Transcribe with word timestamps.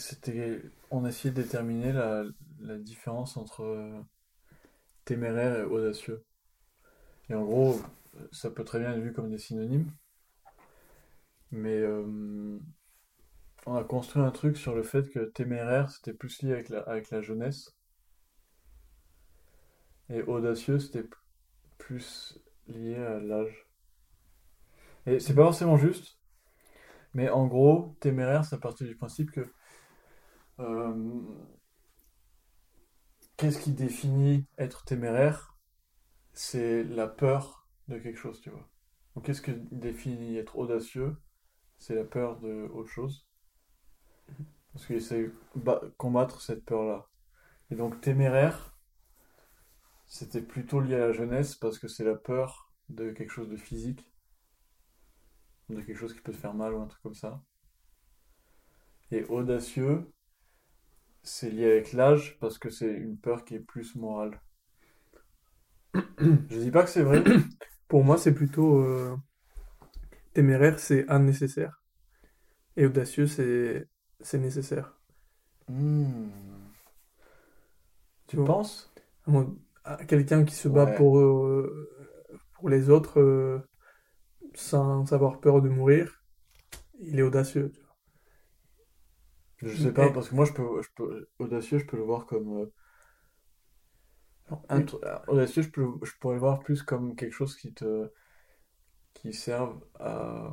c'était, 0.00 0.62
on 0.90 1.06
essayait 1.06 1.32
de 1.32 1.42
déterminer 1.42 1.92
la, 1.92 2.24
différence 2.78 3.36
entre 3.36 3.62
euh, 3.62 4.00
téméraire 5.04 5.60
et 5.60 5.64
audacieux. 5.64 6.24
Et 7.28 7.34
en 7.34 7.44
gros, 7.44 7.80
ça 8.32 8.50
peut 8.50 8.64
très 8.64 8.78
bien 8.80 8.92
être 8.92 9.00
vu 9.00 9.12
comme 9.12 9.30
des 9.30 9.38
synonymes, 9.38 9.90
mais 11.50 11.78
euh, 11.78 12.58
on 13.66 13.76
a 13.76 13.84
construit 13.84 14.22
un 14.22 14.30
truc 14.30 14.56
sur 14.56 14.74
le 14.74 14.82
fait 14.82 15.08
que 15.10 15.20
téméraire, 15.20 15.90
c'était 15.90 16.12
plus 16.12 16.42
lié 16.42 16.64
avec 16.86 17.10
la, 17.10 17.22
jeunesse, 17.22 17.76
et 20.08 20.22
audacieux, 20.22 20.78
c'était 20.78 21.08
plus 21.78 22.38
lié 22.66 22.96
à 22.96 23.20
l'âge. 23.20 23.66
Et 25.06 25.20
c'est 25.20 25.34
pas 25.34 25.44
forcément 25.44 25.76
juste, 25.76 26.18
mais 27.14 27.28
en 27.28 27.46
gros, 27.46 27.96
téméraire, 28.00 28.44
ça 28.44 28.58
partit 28.58 28.84
du 28.84 28.96
principe 28.96 29.30
que 29.30 29.42
qu'est-ce 33.36 33.58
qui 33.58 33.72
définit 33.72 34.46
être 34.56 34.84
téméraire? 34.84 35.56
C'est 36.34 36.84
la 36.84 37.08
peur 37.08 37.68
de 37.88 37.98
quelque 37.98 38.18
chose, 38.18 38.40
tu 38.40 38.50
vois. 38.50 38.68
Qu'est-ce 39.24 39.42
que 39.42 39.52
définit 39.72 40.38
être 40.38 40.58
audacieux? 40.58 41.16
C'est 41.78 41.94
la 41.96 42.04
peur 42.04 42.40
de 42.40 42.68
autre 42.72 42.90
chose. 42.90 43.26
Parce 44.72 44.86
qu'il 44.86 44.96
essaie 44.96 45.22
de 45.24 45.32
ba- 45.60 45.80
combattre 45.96 46.40
cette 46.40 46.64
peur-là. 46.64 47.06
Et 47.70 47.76
donc 47.76 48.00
téméraire, 48.00 48.76
c'était 50.06 50.42
plutôt 50.42 50.78
lié 50.82 50.96
à 50.96 50.98
la 51.06 51.12
jeunesse 51.14 51.54
parce 51.54 51.78
que 51.78 51.88
c'est 51.88 52.04
la 52.04 52.14
peur 52.14 52.70
de 52.90 53.12
quelque 53.12 53.32
chose 53.32 53.48
de 53.48 53.56
physique, 53.56 54.12
de 55.70 55.80
quelque 55.80 55.96
chose 55.96 56.12
qui 56.12 56.20
peut 56.20 56.32
te 56.32 56.36
faire 56.36 56.52
mal 56.52 56.74
ou 56.74 56.82
un 56.82 56.86
truc 56.86 57.00
comme 57.02 57.14
ça. 57.14 57.42
Et 59.10 59.24
audacieux, 59.24 60.10
c'est 61.22 61.50
lié 61.50 61.64
avec 61.64 61.92
l'âge 61.94 62.36
parce 62.40 62.58
que 62.58 62.70
c'est 62.70 62.92
une 62.92 63.16
peur 63.18 63.44
qui 63.44 63.54
est 63.54 63.60
plus 63.60 63.94
morale. 63.96 64.40
Je 66.50 66.58
dis 66.58 66.70
pas 66.70 66.82
que 66.84 66.90
c'est 66.90 67.02
vrai. 67.02 67.22
Pour 67.88 68.04
moi, 68.04 68.16
c'est 68.18 68.32
plutôt 68.34 68.78
euh, 68.82 69.16
téméraire, 70.34 70.80
c'est 70.80 71.06
nécessaire. 71.20 71.80
Et 72.76 72.86
audacieux, 72.86 73.26
c'est 73.28 73.86
c'est 74.20 74.38
nécessaire. 74.38 74.98
Hmm. 75.68 76.28
Tu 78.26 78.36
penses? 78.36 78.90
À 79.26 79.30
mon- 79.30 79.56
à 79.84 80.04
Quelqu'un 80.04 80.44
qui 80.44 80.54
se 80.54 80.68
bat 80.68 80.86
Ouais. 80.86 80.96
pour, 80.96 81.18
euh, 81.18 81.88
pour 82.54 82.68
les 82.68 82.90
autres 82.90 83.20
euh, 83.20 83.58
sans 84.54 85.12
avoir 85.12 85.40
peur 85.40 85.62
de 85.62 85.68
mourir, 85.70 86.22
il 87.00 87.18
est 87.18 87.22
audacieux. 87.22 87.70
tu 87.74 87.80
vois. 87.82 87.89
Je 89.62 89.74
sais 89.76 89.92
pas, 89.92 90.08
Et- 90.08 90.12
parce 90.12 90.28
que 90.28 90.34
moi, 90.34 90.44
je 90.44 90.52
peux, 90.52 90.82
je 90.82 90.88
peux, 90.94 91.28
audacieux, 91.38 91.78
je 91.78 91.86
peux 91.86 91.96
le 91.96 92.02
voir 92.02 92.26
comme. 92.26 92.62
euh, 92.62 92.66
un 94.68 94.84
euh, 95.04 95.18
audacieux, 95.28 95.62
je 95.62 95.70
peux, 95.70 95.86
je 96.02 96.12
pourrais 96.20 96.34
le 96.34 96.40
voir 96.40 96.60
plus 96.60 96.82
comme 96.82 97.16
quelque 97.16 97.32
chose 97.32 97.56
qui 97.56 97.72
te. 97.72 98.10
qui 99.14 99.32
serve 99.32 99.80
à. 100.00 100.52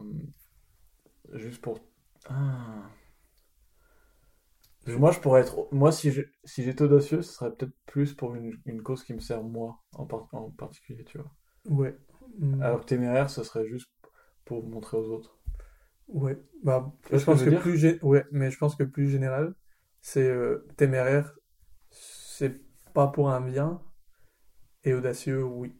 juste 1.33 1.61
pour. 1.61 1.79
Ah. 2.29 2.89
Moi, 4.87 5.11
je 5.11 5.19
pourrais 5.19 5.41
être. 5.41 5.67
Moi, 5.71 5.91
si 5.91 6.11
j'ai- 6.11 6.31
si 6.43 6.63
j'étais 6.63 6.81
audacieux, 6.81 7.21
ce 7.21 7.31
serait 7.31 7.53
peut-être 7.55 7.75
plus 7.85 8.15
pour 8.15 8.33
une, 8.33 8.59
une 8.65 8.81
cause 8.81 9.03
qui 9.03 9.13
me 9.13 9.19
sert 9.19 9.43
moi, 9.43 9.83
en, 9.93 10.07
par- 10.07 10.27
en 10.33 10.49
particulier, 10.49 11.03
tu 11.03 11.19
vois. 11.19 11.31
Ouais. 11.69 11.95
Mm. 12.39 12.61
Alors 12.61 12.81
que 12.81 12.85
téméraire, 12.85 13.31
ce 13.31 13.43
serait 13.43 13.65
juste 13.65 13.89
pour 14.45 14.63
montrer 14.67 14.97
aux 14.97 15.09
autres. 15.09 15.36
Ouais. 16.07 16.37
Bah, 16.63 16.91
je 17.11 17.23
que 17.23 17.23
pense 17.23 17.43
que 17.43 17.49
plus 17.49 17.77
gé- 17.77 17.99
ouais, 18.01 18.25
mais 18.31 18.51
je 18.51 18.57
pense 18.57 18.75
que 18.75 18.83
plus 18.83 19.09
général, 19.09 19.53
c'est 20.01 20.27
euh, 20.27 20.67
téméraire, 20.77 21.33
c'est 21.91 22.61
pas 22.93 23.07
pour 23.07 23.29
un 23.31 23.41
bien, 23.41 23.81
et 24.83 24.93
audacieux, 24.95 25.43
oui. 25.43 25.75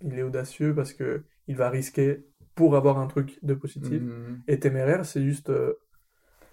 Il 0.00 0.18
est 0.18 0.22
audacieux 0.22 0.74
parce 0.74 0.92
que 0.92 1.24
il 1.46 1.56
va 1.56 1.70
risquer 1.70 2.24
pour 2.54 2.76
avoir 2.76 2.98
un 2.98 3.06
truc 3.06 3.38
de 3.42 3.54
positif. 3.54 4.02
Mhm. 4.02 4.42
Et 4.48 4.58
téméraire, 4.58 5.04
c'est 5.06 5.22
juste. 5.22 5.50
euh, 5.50 5.74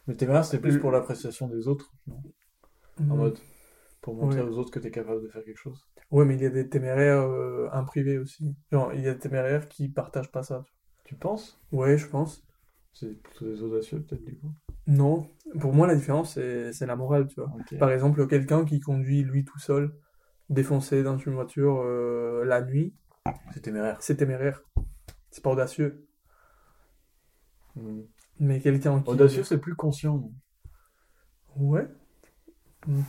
Mais 0.08 0.16
téméraire, 0.16 0.46
c'est 0.46 0.62
plus 0.62 0.78
pour 0.78 0.92
l'appréciation 0.92 1.48
des 1.50 1.68
autres, 1.68 1.94
non? 2.08 2.24
En 3.10 3.18
mode. 3.18 3.40
pour 4.02 4.16
montrer 4.16 4.42
Ouais. 4.42 4.44
aux 4.44 4.58
autres 4.60 4.72
que 4.72 4.80
tu 4.80 4.88
es 4.88 4.92
capable 4.92 5.24
de 5.24 5.30
faire 5.30 5.44
quelque 5.44 5.58
chose. 5.60 5.88
Ouais, 6.10 6.26
mais 6.26 6.34
il 6.36 6.42
y 6.42 6.46
a 6.48 6.50
des 6.50 6.68
téméraires 6.68 7.22
euh, 7.22 7.70
imprivés 7.72 8.18
aussi. 8.18 8.56
Genre, 8.72 8.94
il 8.94 9.02
y 9.02 9.08
a 9.08 9.14
des 9.16 9.20
téméraires 9.20 9.68
qui 9.68 9.90
partagent 9.90 10.32
pas 10.32 10.44
ça. 10.44 10.64
Tu 11.06 11.16
penses? 11.16 11.58
Ouais, 11.72 11.96
je 12.00 12.08
pense. 12.08 12.44
C'est 12.96 13.18
des 13.42 13.62
audacieux, 13.62 14.02
peut-être, 14.02 14.24
du 14.24 14.38
coup. 14.38 14.54
Non, 14.88 15.30
pour 15.60 15.74
moi, 15.74 15.86
la 15.86 15.96
différence, 15.96 16.36
c'est 16.36 16.86
la 16.86 16.96
morale, 16.96 17.28
tu 17.28 17.36
vois. 17.36 17.52
Par 17.78 17.92
exemple, 17.92 18.26
quelqu'un 18.28 18.64
qui 18.64 18.80
conduit 18.80 19.22
lui 19.22 19.44
tout 19.44 19.60
seul, 19.60 19.94
défoncé 20.50 21.04
dans 21.04 21.18
une 21.18 21.34
voiture 21.34 21.82
euh, 21.84 22.46
la 22.46 22.62
nuit, 22.62 22.96
C'est 23.54 23.62
téméraire. 23.62 23.98
c'est 24.00 24.16
téméraire. 24.16 24.64
C'est 25.30 25.44
pas 25.44 25.52
audacieux. 25.52 26.08
Hmm. 27.76 28.04
Mais 28.40 28.62
quelqu'un 28.62 29.02
qui... 29.02 29.10
Audacieux, 29.10 29.44
c'est 29.44 29.60
plus 29.60 29.76
conscient. 29.76 30.18
non 30.18 30.34
Ouais. 31.58 31.88
Mm. 32.88 33.02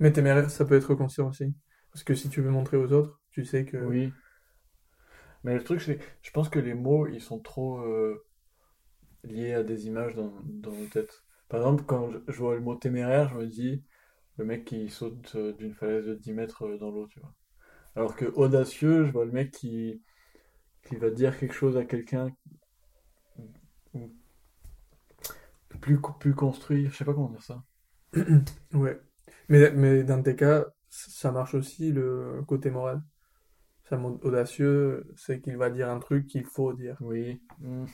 Mais 0.00 0.12
téméraire, 0.12 0.50
ça 0.50 0.64
peut 0.64 0.76
être 0.76 0.94
conscient 0.94 1.28
aussi. 1.28 1.54
Parce 1.92 2.04
que 2.04 2.14
si 2.14 2.28
tu 2.28 2.40
veux 2.40 2.50
montrer 2.50 2.76
aux 2.76 2.92
autres, 2.92 3.20
tu 3.30 3.44
sais 3.44 3.64
que... 3.64 3.76
Oui. 3.78 4.12
Mais 5.44 5.54
le 5.54 5.62
truc, 5.62 5.80
c'est 5.80 5.98
je 6.22 6.30
pense 6.30 6.48
que 6.48 6.58
les 6.58 6.74
mots, 6.74 7.06
ils 7.06 7.20
sont 7.20 7.38
trop 7.38 7.78
euh, 7.80 8.24
liés 9.24 9.54
à 9.54 9.62
des 9.62 9.86
images 9.86 10.14
dans, 10.14 10.32
dans 10.44 10.72
nos 10.72 10.86
têtes. 10.86 11.22
Par 11.48 11.60
exemple, 11.60 11.84
quand 11.86 12.10
je, 12.28 12.38
vois 12.38 12.54
le 12.54 12.60
mot 12.60 12.74
téméraire, 12.74 13.28
je 13.30 13.36
me 13.36 13.46
dis 13.46 13.84
le 14.38 14.44
mec 14.44 14.64
qui 14.64 14.88
saute 14.88 15.34
euh, 15.36 15.52
d'une 15.52 15.74
falaise 15.74 16.06
de 16.06 16.14
10 16.14 16.32
mètres 16.32 16.66
euh, 16.66 16.78
dans 16.78 16.90
l'eau, 16.90 17.06
tu 17.06 17.20
vois. 17.20 17.34
Alors 17.96 18.16
que 18.16 18.24
audacieux, 18.34 19.04
je 19.04 19.12
vois 19.12 19.24
le 19.24 19.32
mec 19.32 19.52
qui, 19.52 20.02
qui 20.82 20.96
va 20.96 21.10
dire 21.10 21.38
quelque 21.38 21.54
chose 21.54 21.76
à 21.76 21.84
quelqu'un 21.84 22.32
plus, 25.80 26.00
plus 26.18 26.34
construit, 26.34 26.86
je 26.86 26.96
sais 26.96 27.04
pas 27.04 27.14
comment 27.14 27.30
dire 27.30 27.42
ça. 27.42 27.62
Ouais. 28.72 29.00
Mais, 29.48 29.70
mais 29.72 30.02
dans 30.02 30.22
tes 30.22 30.36
cas, 30.36 30.64
ça 30.88 31.30
marche 31.30 31.54
aussi 31.54 31.92
le 31.92 32.42
côté 32.46 32.70
moral? 32.70 33.02
Ça 33.88 33.96
montre 33.96 34.24
audacieux, 34.26 35.06
c'est 35.16 35.40
qu'il 35.40 35.56
va 35.56 35.70
dire 35.70 35.88
un 35.90 35.98
truc 36.00 36.26
qu'il 36.26 36.44
faut 36.44 36.72
dire. 36.72 36.96
Oui, 37.00 37.40
Hmm. 37.60 37.86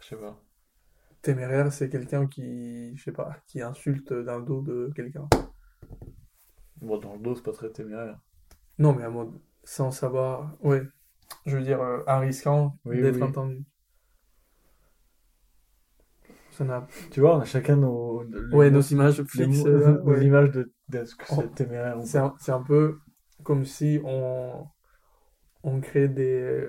je 0.00 0.06
sais 0.06 0.16
pas. 0.16 0.40
Téméraire, 1.22 1.72
c'est 1.72 1.88
quelqu'un 1.90 2.26
qui, 2.26 2.96
je 2.96 3.04
sais 3.04 3.12
pas, 3.12 3.36
qui 3.46 3.60
insulte 3.62 4.12
dans 4.12 4.38
le 4.38 4.44
dos 4.44 4.62
de 4.62 4.90
quelqu'un. 4.94 5.28
Bon, 6.80 6.98
dans 6.98 7.14
le 7.14 7.18
dos, 7.20 7.34
c'est 7.36 7.42
pas 7.42 7.52
très 7.52 7.70
téméraire. 7.70 8.18
Non, 8.78 8.94
mais 8.94 9.04
à 9.04 9.10
mode, 9.10 9.32
sans 9.64 9.90
savoir, 9.90 10.56
ouais, 10.62 10.82
je 11.46 11.56
veux 11.56 11.62
dire, 11.62 11.80
euh, 11.82 12.02
en 12.06 12.20
risquant 12.20 12.78
Oui, 12.84 13.00
d'être 13.00 13.16
oui. 13.16 13.22
entendu. 13.22 13.64
Ça. 16.50 16.86
Tu 17.12 17.20
vois, 17.20 17.36
on 17.36 17.40
a 17.40 17.44
chacun 17.44 17.76
nos, 17.76 18.22
les 18.24 18.40
Ouais, 18.56 18.70
mots- 18.70 18.78
nos 18.78 18.80
images 18.82 19.22
fixes, 19.24 19.64
nos 19.64 20.16
ouais. 20.16 20.24
images 20.24 20.50
de, 20.50 20.72
de 20.88 21.04
ce 21.04 21.14
que 21.14 21.24
c'est 21.26 21.54
téméraire 21.54 21.96
un, 21.96 22.34
c'est 22.40 22.52
un 22.52 22.62
peu 22.62 22.98
comme 23.44 23.64
si 23.64 24.00
on, 24.04 24.66
on 25.62 25.80
crée 25.80 26.08
des, 26.08 26.68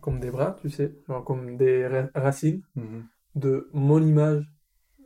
comme 0.00 0.20
des 0.20 0.30
bras, 0.30 0.56
tu 0.60 0.70
sais, 0.70 0.92
genre 1.08 1.24
comme 1.24 1.56
des 1.56 1.86
ra- 1.86 2.10
racines 2.14 2.62
Mhm. 2.76 3.04
de 3.36 3.68
mon 3.72 4.02
image, 4.02 4.44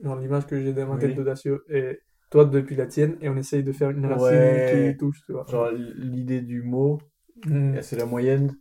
genre 0.02 0.16
l'image 0.16 0.46
que 0.46 0.60
j'ai 0.60 0.72
dans 0.72 0.86
ma 0.86 0.96
Oui. 0.96 1.14
d'audacieux, 1.14 1.64
et 1.68 2.00
toi 2.30 2.44
depuis 2.44 2.76
la 2.76 2.86
tienne, 2.86 3.16
et 3.20 3.28
on 3.28 3.36
essaye 3.36 3.62
de 3.62 3.72
faire 3.72 3.90
une 3.90 4.06
racine 4.06 4.24
Ouais. 4.24 4.92
qui 4.92 4.98
touche, 4.98 5.22
tu 5.26 5.32
vois. 5.32 5.44
Genre, 5.48 5.70
l'idée 5.70 6.40
du 6.40 6.62
mot, 6.62 7.00
Mm. 7.44 7.80
c'est 7.82 7.96
la 7.96 8.06
moyenne 8.06 8.56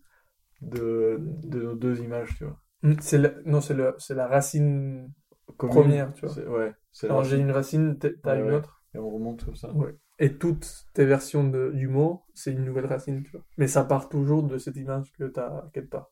de, 0.61 1.17
de 1.43 1.61
nos 1.63 1.75
deux 1.75 2.01
images, 2.01 2.35
tu 2.37 2.43
vois. 2.43 2.59
Mm, 2.83 2.95
C'est 2.99 3.17
la... 3.17 3.29
Non, 3.45 3.61
c'est 3.61 3.73
le... 3.73 3.95
c'est 3.97 4.15
la 4.15 4.27
racine 4.27 5.11
Commune, 5.57 5.73
première, 5.75 6.13
tu 6.13 6.25
vois. 6.25 6.35
Ouais, 6.59 6.73
Alors 7.03 7.23
j'ai 7.23 7.37
une 7.37 7.51
racine, 7.51 7.97
t'as 7.97 8.09
t'as 8.21 8.35
Ouais, 8.35 8.41
une 8.41 8.47
ouais. 8.47 8.53
autre. 8.55 8.83
Et 8.93 8.97
on 8.97 9.09
remonte 9.09 9.45
comme 9.45 9.55
ça. 9.55 9.71
Ouais. 9.73 9.95
Et 10.17 10.37
toutes 10.37 10.85
tes 10.93 11.05
versions 11.05 11.43
de, 11.47 11.71
du 11.71 11.87
mot, 11.87 12.23
c'est 12.33 12.51
une 12.53 12.63
nouvelle 12.63 12.85
racine, 12.85 13.23
tu 13.23 13.31
vois. 13.31 13.41
Mais 13.57 13.67
ça 13.67 13.83
part 13.83 14.07
toujours 14.07 14.43
de 14.43 14.57
cette 14.57 14.77
image 14.77 15.11
que 15.13 15.25
t'as 15.25 15.63
quelque 15.73 15.89
part. 15.89 16.09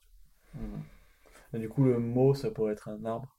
Et 1.53 1.59
du 1.59 1.69
coup, 1.69 1.83
le 1.85 1.99
mot, 1.99 2.33
ça 2.33 2.51
pourrait 2.51 2.73
être 2.73 2.89
un 2.89 3.05
arbre. 3.05 3.33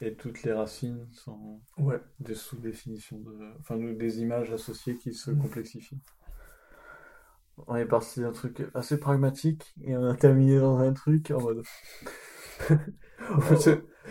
Et 0.00 0.14
toutes 0.14 0.42
les 0.42 0.52
racines 0.52 1.06
sont 1.12 1.60
Ouais. 1.78 2.00
des 2.20 2.34
sous-définitions 2.34 3.18
de... 3.20 3.38
Enfin, 3.60 3.76
des 3.76 4.20
images 4.20 4.50
associées 4.50 4.96
qui 4.96 5.12
se 5.14 5.30
Mhm. 5.30 5.42
complexifient. 5.42 6.00
On 7.66 7.76
est 7.76 7.84
parti 7.86 8.20
d'un 8.20 8.32
truc 8.32 8.64
assez 8.74 8.98
pragmatique 8.98 9.74
et 9.84 9.96
on 9.96 10.04
a 10.06 10.16
terminé 10.16 10.58
dans 10.58 10.78
un 10.78 10.92
truc 10.94 11.30
en 11.30 11.40
mode... 11.40 11.62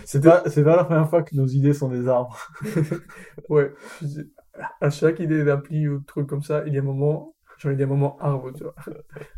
C'est- 0.06 0.22
pas, 0.22 0.50
c'est 0.50 0.64
pas 0.64 0.78
la 0.78 0.86
première 0.86 1.10
fois 1.10 1.22
que 1.24 1.36
nos 1.36 1.46
idées 1.48 1.74
sont 1.74 1.90
des 1.90 2.08
arbres. 2.08 2.40
Ouais. 3.50 3.74
À 4.82 4.90
chaque 4.90 5.20
idée 5.20 5.44
d'appli 5.44 5.88
ou 5.88 6.00
de 6.00 6.06
truc 6.06 6.28
comme 6.28 6.42
ça, 6.44 6.64
il 6.68 6.74
y 6.74 6.78
a 6.78 6.82
un 6.82 6.84
moment, 6.84 7.36
genre 7.58 7.72
il 7.72 7.80
y 7.80 7.82
a 7.84 7.86
un 7.86 7.90
moment 7.90 8.18
arbre, 8.20 8.52
tu 8.52 8.64
vois. 8.64 8.76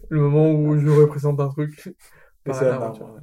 Le 0.09 0.19
moment 0.21 0.51
où 0.51 0.77
je 0.79 0.89
représente 0.89 1.39
un 1.39 1.49
truc 1.49 1.95
par 2.45 2.57
c'est 2.57 2.69
un 2.69 2.81
arbre, 2.81 3.13
ouais. 3.15 3.21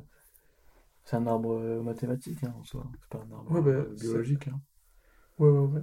C'est 1.04 1.16
un 1.16 1.26
arbre 1.26 1.58
mathématique, 1.82 2.42
hein, 2.44 2.54
en 2.58 2.64
soi. 2.64 2.84
C'est 3.00 3.08
pas 3.10 3.18
un 3.24 3.32
arbre 3.32 3.52
Ouais, 3.54 3.60
bah, 3.60 3.70
euh, 3.70 3.94
biologique. 3.98 4.48
hein. 4.48 4.60
Ouais, 5.38 5.48
ouais, 5.50 5.66
ouais. 5.68 5.82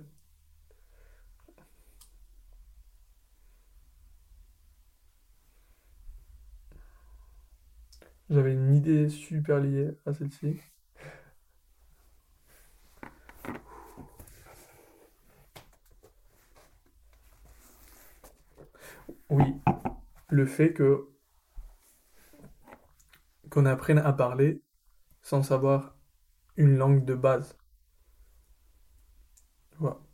J'avais 8.30 8.54
une 8.54 8.74
idée 8.74 9.10
super 9.10 9.60
liée 9.60 9.90
à 10.06 10.14
celle-ci. 10.14 10.62
Oui, 19.30 19.44
le 20.30 20.46
fait 20.46 20.74
que 20.74 21.08
qu'on 23.50 23.66
apprenne 23.66 24.00
à 24.00 24.14
parler 24.14 24.62
sans 25.22 25.44
savoir 25.44 25.96
une 26.58 26.78
langue 26.78 27.06
de 27.06 27.14
base. 27.16 27.58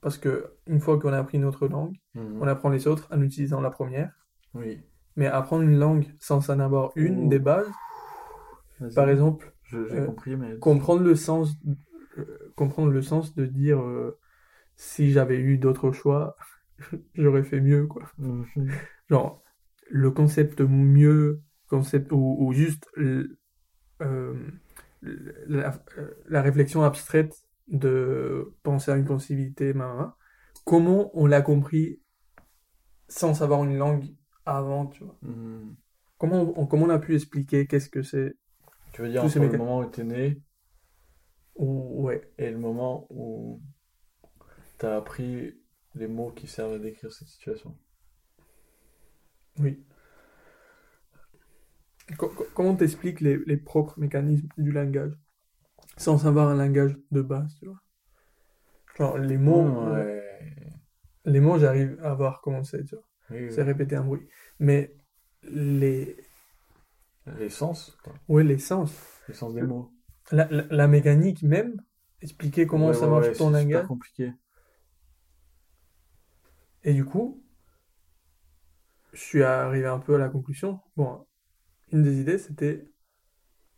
Parce 0.01 0.17
que 0.17 0.53
une 0.67 0.79
fois 0.81 0.99
qu'on 0.99 1.13
a 1.13 1.17
appris 1.19 1.37
une 1.37 1.45
autre 1.45 1.67
langue, 1.67 1.95
Mhm. 2.15 2.39
on 2.41 2.47
apprend 2.47 2.69
les 2.69 2.87
autres 2.87 3.07
en 3.11 3.21
utilisant 3.21 3.61
la 3.61 3.69
première. 3.69 4.11
Oui. 4.53 4.81
Mais 5.15 5.27
apprendre 5.27 5.63
une 5.63 5.77
langue 5.77 6.05
sans 6.19 6.49
en 6.49 6.59
avoir 6.59 6.91
une 6.95 7.25
Oh. 7.25 7.29
des 7.29 7.39
bases, 7.39 7.71
par 8.95 9.09
exemple, 9.09 9.53
j'ai 9.65 9.77
euh, 9.77 10.05
compris, 10.07 10.35
mais. 10.35 10.57
comprendre 10.59 11.03
le 11.03 11.15
sens, 11.15 11.55
euh, 12.17 12.51
comprendre 12.55 12.91
le 12.91 13.01
sens 13.01 13.35
de 13.35 13.45
dire 13.45 13.79
euh, 13.81 14.19
si 14.75 15.11
j'avais 15.11 15.37
eu 15.39 15.57
d'autres 15.57 15.91
choix, 15.91 16.35
j'aurais 17.15 17.43
fait 17.43 17.61
mieux, 17.61 17.87
quoi. 17.87 18.03
Mhm. 18.17 18.45
Genre, 19.13 19.43
le 19.89 20.09
concept 20.11 20.61
mieux, 20.61 21.41
concept, 21.67 22.11
ou, 22.11 22.35
ou 22.39 22.51
juste 22.51 22.87
l- 22.97 23.29
euh, 24.01 24.35
la, 25.01 25.83
la 26.27 26.41
réflexion 26.41 26.83
abstraite 26.83 27.35
de 27.67 28.53
penser 28.63 28.91
à 28.91 28.95
une 28.97 29.05
possibilité, 29.05 29.73
main, 29.73 30.15
comment 30.65 31.11
on 31.13 31.27
l'a 31.27 31.41
compris 31.43 31.99
sans 33.07 33.33
savoir 33.33 33.63
une 33.63 33.77
langue 33.77 34.05
avant, 34.45 34.87
tu 34.87 35.03
vois? 35.03 35.17
Mhm. 35.21 35.75
Comment 36.17 36.41
on, 36.57 36.65
comment 36.65 36.85
on 36.85 36.89
a 36.89 36.99
pu 36.99 37.15
expliquer 37.15 37.67
qu'est-ce 37.67 37.89
que 37.89 38.01
c'est 38.01 38.35
Tu 38.93 39.01
veux 39.01 39.09
dire 39.09 39.23
entre 39.23 39.39
le 39.39 39.57
moment 39.57 39.79
où 39.79 39.85
tu 39.89 40.01
es 40.01 40.03
né 40.03 40.41
ou 41.55 42.03
ouais 42.03 42.21
et 42.37 42.51
le 42.51 42.57
moment 42.59 43.07
où 43.09 43.59
tu 44.77 44.85
as 44.85 44.97
appris 44.97 45.55
les 45.95 46.07
mots 46.07 46.31
qui 46.31 46.47
servent 46.47 46.73
à 46.73 46.79
décrire 46.79 47.11
cette 47.11 47.27
situation? 47.27 47.75
Oui 49.59 49.77
Co- 52.17 52.29
co- 52.29 52.47
comment 52.55 52.75
t'expliques 52.77 53.19
les, 53.19 53.37
les 53.45 53.57
propres 53.57 53.99
mécanismes 53.99 54.47
du 54.57 54.71
langage? 54.71 55.11
Sans 55.97 56.19
savoir 56.19 56.49
un 56.49 56.55
langage 56.55 56.95
de 57.11 57.21
base 57.23 57.55
tu 57.59 57.65
vois 57.65 57.81
genre 58.97 59.17
les 59.17 59.37
mots 59.37 59.63
ouais. 59.91 60.23
les 61.25 61.39
mots 61.41 61.59
j'arrive 61.59 61.99
à 62.03 62.13
voir 62.13 62.41
comment 62.41 62.63
c'est 62.63 62.85
tu 62.85 62.95
vois 62.95 63.03
Oui, 63.29 63.49
oui. 63.49 63.49
c'est 63.49 63.63
répéter 63.63 63.95
un 63.95 64.03
bruit 64.03 64.27
mais 64.59 64.93
les 65.43 66.15
Les 67.37 67.49
sens, 67.49 67.97
quoi. 68.01 68.13
ouais 68.27 68.43
les 68.43 68.57
sens 68.57 68.91
Les 69.27 69.33
sens 69.33 69.53
des 69.53 69.63
mots. 69.63 69.91
la, 70.31 70.47
la, 70.51 70.65
la 70.69 70.87
mécanique 70.87 71.43
même 71.43 71.81
expliquer 72.21 72.67
comment 72.67 72.87
Ouais, 72.87 72.93
ça 72.93 73.07
ouais, 73.07 73.07
marche 73.07 73.35
ton 73.37 73.49
c'est 73.49 73.53
langage 73.53 73.87
compliqué. 73.87 74.33
Et 76.83 76.93
du 76.93 77.03
coup, 77.05 77.42
je 79.13 79.21
suis 79.21 79.43
arrivé 79.43 79.87
un 79.87 79.99
peu 79.99 80.15
à 80.15 80.19
la 80.19 80.29
conclusion. 80.29 80.79
Bon, 80.97 81.25
une 81.91 82.03
des 82.03 82.19
idées, 82.21 82.37
c'était, 82.39 82.87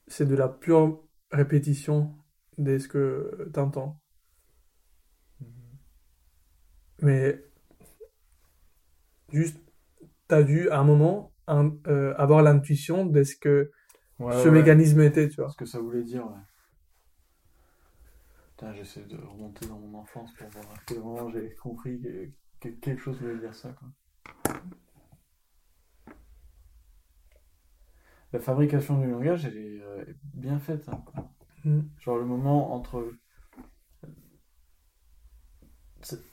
c'est 0.07 0.27
de 0.27 0.35
la 0.35 0.49
pure 0.49 1.03
répétition 1.31 2.15
de 2.57 2.77
ce 2.79 2.87
que 2.87 3.49
t'entends. 3.53 4.01
Mais 7.01 7.43
juste, 9.31 9.57
t'as 10.27 10.43
dû 10.43 10.69
à 10.69 10.79
un 10.79 10.83
moment 10.83 11.33
un- 11.47 11.73
euh, 11.87 12.13
avoir 12.17 12.43
l'intuition 12.43 13.05
de 13.05 13.23
ce 13.23 13.35
que 13.35 13.71
Ouais, 14.19 14.27
ce 14.33 14.49
ouais, 14.49 14.51
mécanisme 14.53 15.01
était, 15.01 15.29
tu 15.29 15.37
vois. 15.41 15.49
Ce 15.51 15.57
que 15.57 15.65
ça 15.65 15.79
voulait 15.79 16.03
dire, 16.03 16.25
ouais. 16.25 16.39
Putain, 18.57 18.73
j'essaie 18.73 19.03
de 19.05 19.17
remonter 19.17 19.67
dans 19.67 19.77
mon 19.77 19.99
enfance 19.99 20.33
pour 20.33 20.49
voir 20.49 20.65
à 20.73 20.77
quel 20.87 20.99
moment 20.99 21.29
j'ai 21.31 21.53
compris 21.55 22.01
que, 22.01 22.29
que 22.59 22.69
quelque 22.69 23.01
chose 23.01 23.19
voulait 23.19 23.37
dire 23.37 23.53
ça, 23.53 23.69
quoi. 23.73 23.87
La 28.33 28.39
fabrication 28.39 28.99
du 28.99 29.09
langage, 29.09 29.45
elle 29.45 29.57
est 29.57 29.81
euh, 29.81 30.05
bien 30.33 30.59
faite, 30.59 30.87
hein. 30.89 31.03
Mm. 31.65 31.81
Genre 31.99 32.17
le 32.17 32.25
moment 32.25 32.73
entre... 32.73 33.11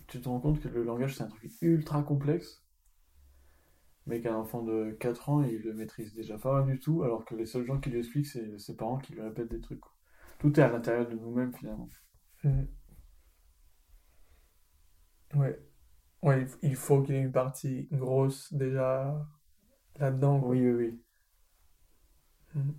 Tu 0.06 0.20
te 0.20 0.28
rends 0.28 0.40
compte 0.40 0.60
que 0.60 0.68
le 0.68 0.84
langage, 0.84 1.16
c'est 1.16 1.22
un 1.22 1.28
truc 1.28 1.50
ultra 1.62 2.02
complexe, 2.02 2.62
mais 4.06 4.20
qu'un 4.20 4.36
enfant 4.36 4.62
de 4.62 4.90
4 5.00 5.30
ans, 5.30 5.42
il 5.42 5.62
le 5.62 5.72
maîtrise 5.72 6.12
déjà 6.12 6.36
pas 6.36 6.60
mal 6.60 6.66
du 6.70 6.78
tout, 6.78 7.02
alors 7.02 7.24
que 7.24 7.34
les 7.34 7.46
seuls 7.46 7.64
gens 7.64 7.80
qui 7.80 7.88
lui 7.88 7.98
expliquent, 7.98 8.26
c'est 8.26 8.58
ses 8.58 8.76
parents 8.76 8.98
qui 8.98 9.14
lui 9.14 9.22
répètent 9.22 9.50
des 9.50 9.60
trucs. 9.60 9.80
quoi. 9.80 9.92
Tout 10.38 10.60
est 10.60 10.62
à 10.62 10.70
l'intérieur 10.70 11.08
de 11.08 11.14
nous-mêmes, 11.14 11.54
finalement. 11.54 11.88
Mm. 12.44 12.64
Ouais. 15.34 15.58
Ouais, 16.22 16.46
il 16.62 16.76
faut 16.76 17.02
qu'il 17.02 17.14
y 17.14 17.18
ait 17.18 17.22
une 17.22 17.32
partie 17.32 17.88
grosse 17.90 18.52
déjà 18.52 19.26
là-dedans. 19.96 20.40
Oui, 20.44 20.60
oui, 20.60 20.72
oui. 20.72 21.02
Mm. 22.54 22.72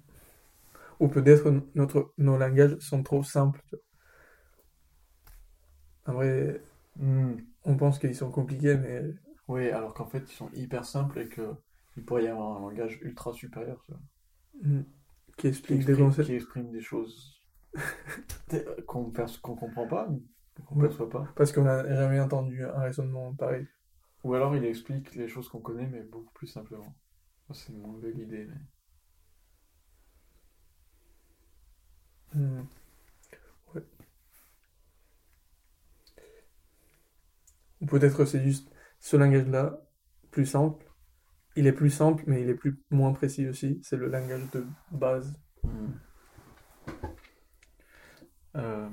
Ou 0.99 1.07
peut-être 1.07 1.53
notre, 1.75 2.13
nos 2.17 2.35
langages 2.37 2.79
sont 2.79 3.03
trop 3.03 3.21
simples. 3.23 3.61
En 6.05 6.13
vrai, 6.13 6.61
Hmm. 6.95 7.35
on 7.65 7.75
pense 7.77 7.99
qu'ils 7.99 8.15
sont 8.15 8.31
compliqués, 8.31 8.77
mais 8.77 9.01
Oui, 9.47 9.69
alors 9.69 9.93
qu'en 9.93 10.05
fait, 10.05 10.19
ils 10.29 10.35
sont 10.35 10.49
hyper 10.53 10.83
simples 10.83 11.19
et 11.19 11.29
que 11.29 11.55
il 11.95 12.03
pourrait 12.03 12.25
y 12.25 12.27
avoir 12.27 12.57
un 12.57 12.59
langage 12.59 12.99
ultra 13.03 13.31
supérieur, 13.31 13.85
mm, 14.63 14.83
qui 15.37 15.47
qui 15.67 15.73
expliquent 15.75 15.85
des 15.85 15.95
exprime, 15.95 15.97
concepts. 15.97 16.27
qui 16.27 16.33
exprime 16.33 16.71
des 16.71 16.81
choses 16.81 17.43
qu'on 18.87 19.11
perce- 19.11 19.37
qu'on 19.37 19.55
comprend 19.55 19.87
pas, 19.87 20.07
qu'on 20.65 20.75
Ouais. 20.75 20.87
perçoit 20.87 21.09
pas. 21.09 21.27
Parce 21.35 21.51
qu'on 21.51 21.63
n'a 21.63 21.87
jamais 21.95 22.19
entendu 22.19 22.63
un 22.63 22.79
raisonnement 22.81 23.33
pareil. 23.33 23.67
Ou 24.23 24.33
alors 24.33 24.55
il 24.57 24.65
explique 24.65 25.13
les 25.15 25.27
choses 25.27 25.47
qu'on 25.49 25.61
connaît, 25.61 25.85
mais 25.87 26.01
beaucoup 26.01 26.33
plus 26.33 26.47
simplement. 26.47 26.95
C'est 27.53 27.71
mon 27.71 27.93
belle 27.93 28.19
idée. 28.19 28.45
mais- 28.45 28.55
Mm. 32.35 32.67
Ouais. 33.75 33.83
Ou 37.81 37.85
peut-être 37.85 38.25
c'est 38.25 38.41
juste 38.41 38.69
ce 38.99 39.15
langage-là, 39.17 39.79
plus 40.31 40.45
simple. 40.45 40.85
Il 41.55 41.67
est 41.67 41.73
plus 41.73 41.89
simple, 41.91 42.23
mais 42.27 42.41
il 42.41 42.49
est 42.49 42.55
plus 42.55 42.77
moins 42.91 43.13
précis 43.13 43.47
aussi. 43.47 43.79
C'est 43.83 43.97
le 43.97 44.07
langage 44.09 44.49
de 44.53 44.65
base. 44.91 45.33
Hmm. 45.63 45.91
Euh, 48.55 48.89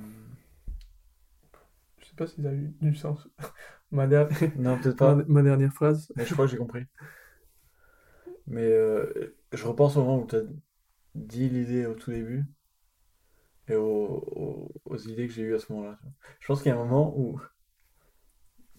Je 2.00 2.06
sais 2.06 2.14
pas 2.16 2.26
si 2.26 2.42
ça 2.42 2.48
a 2.48 2.52
eu 2.52 2.72
du 2.80 2.94
sens. 2.94 3.28
Ma, 3.92 4.06
der- 4.06 4.28
Non, 4.56 4.78
peut-être 4.78 4.96
pas. 4.96 5.14
ma, 5.16 5.24
ma 5.26 5.42
dernière 5.42 5.72
phrase. 5.72 6.12
Mais 6.16 6.24
je 6.24 6.32
crois 6.32 6.46
que 6.46 6.52
j'ai 6.52 6.56
compris. 6.58 6.84
Mais 8.46 8.62
euh, 8.64 9.36
je 9.52 9.64
repense 9.66 9.96
au 9.96 10.00
moment 10.04 10.22
où 10.22 10.26
tu 10.26 10.36
as 10.36 10.42
dit 11.14 11.48
l'idée 11.48 11.86
au 11.86 11.94
tout 11.94 12.10
début 12.10 12.44
aux, 13.76 14.72
idées 15.08 15.26
que 15.28 15.32
j'ai 15.32 15.42
eues 15.42 15.54
à 15.54 15.58
ce 15.58 15.72
moment-là. 15.72 15.98
Je 16.40 16.46
pense 16.46 16.62
qu'il 16.62 16.70
y 16.70 16.72
a 16.74 16.78
un 16.78 16.84
moment 16.84 17.14
où, 17.18 17.40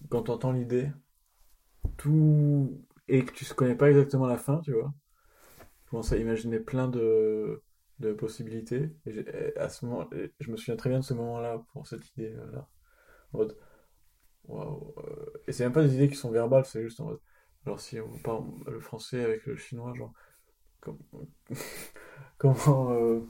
quand 0.08 0.22
tu 0.22 0.30
entends 0.30 0.52
l'idée, 0.52 0.88
tout. 1.96 2.84
et 3.08 3.24
que 3.24 3.32
tu 3.32 3.44
ne 3.48 3.54
connais 3.54 3.74
pas 3.74 3.90
exactement 3.90 4.26
la 4.26 4.38
fin, 4.38 4.60
tu 4.60 4.72
vois, 4.72 4.92
je 5.86 5.90
commence 5.90 6.12
à 6.12 6.18
imaginer 6.18 6.60
plein 6.60 6.88
de, 6.88 7.62
de 8.00 8.12
possibilités. 8.14 8.90
À 9.56 9.68
ce 9.70 9.86
moment, 9.86 10.08
je 10.40 10.50
me 10.50 10.56
souviens 10.58 10.76
très 10.76 10.90
bien 10.90 11.00
de 11.00 11.04
ce 11.04 11.14
moment-là 11.14 11.64
pour 11.72 11.86
cette 11.86 12.08
idée-là. 12.16 12.68
En 13.34 13.38
mode, 13.38 13.56
waouh. 14.46 14.94
euh, 14.98 15.26
Et 15.48 15.52
c'est 15.52 15.64
même 15.64 15.72
pas 15.72 15.84
des 15.84 15.94
idées 15.96 16.08
qui 16.08 16.16
sont 16.16 16.30
verbales, 16.30 16.66
c'est 16.66 16.82
juste 16.82 17.00
en 17.00 17.06
mode. 17.06 17.20
Alors 17.66 17.80
si 17.80 18.00
on 18.00 18.18
parle 18.24 18.44
le 18.66 18.80
français 18.80 19.24
avec 19.24 19.46
le 19.46 19.56
chinois, 19.56 19.94
genre 19.94 20.12
com- 20.80 20.98
comment 22.38 22.92
euh, 22.92 23.20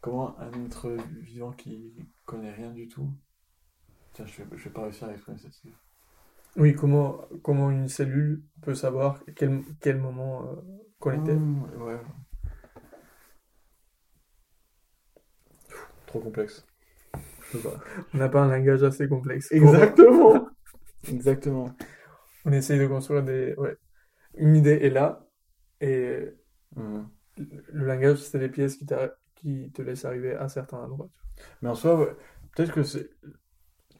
comment 0.00 0.38
un 0.38 0.64
être 0.64 0.90
vivant 1.20 1.52
qui 1.52 1.94
connaît 2.24 2.52
rien 2.52 2.70
du 2.70 2.88
tout. 2.88 3.10
Tiens, 4.12 4.26
je 4.26 4.42
vais, 4.42 4.56
je 4.56 4.64
vais 4.64 4.70
pas 4.70 4.82
réussir 4.82 5.08
à 5.08 5.12
exprimer 5.12 5.38
cette 5.38 5.62
idée. 5.64 5.74
Oui, 6.56 6.74
comment, 6.74 7.20
comment 7.42 7.70
une 7.70 7.88
cellule 7.88 8.42
peut 8.62 8.74
savoir 8.74 9.22
quel, 9.36 9.62
quel 9.80 9.98
moment 9.98 10.44
euh, 10.44 10.56
qu'on 10.98 11.12
était? 11.22 11.36
Ah, 11.36 11.84
ouais. 11.84 12.00
Trop 16.06 16.20
complexe. 16.20 16.66
Je 17.52 17.58
pas. 17.58 17.80
On 18.14 18.18
n'a 18.18 18.28
pas 18.28 18.42
un 18.42 18.48
langage 18.48 18.82
assez 18.82 19.08
complexe. 19.08 19.48
pour- 19.48 19.56
Exactement. 19.74 20.48
Exactement. 21.08 21.74
On 22.44 22.52
essaye 22.52 22.78
de 22.78 22.86
construire 22.86 23.22
des... 23.22 23.54
Ouais. 23.56 23.76
Une 24.34 24.56
idée 24.56 24.78
est 24.82 24.90
là, 24.90 25.26
et 25.80 26.28
Mhm. 26.76 27.08
le 27.36 27.84
langage, 27.86 28.18
c'est 28.18 28.38
les 28.38 28.48
pièces 28.48 28.76
qui, 28.76 28.86
qui 29.40 29.70
te 29.72 29.82
laisse 29.82 30.04
arriver 30.04 30.34
à 30.34 30.48
certains 30.48 30.78
endroits. 30.78 31.10
Mais 31.62 31.68
en 31.68 31.74
soi, 31.74 31.98
ouais, 31.98 32.16
peut-être 32.54 32.72
que 32.72 32.82
c'est 32.82 33.10